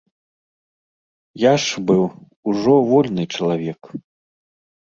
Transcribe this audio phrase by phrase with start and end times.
[1.43, 2.01] Я ж быў
[2.53, 3.81] ужо вольны чалавек.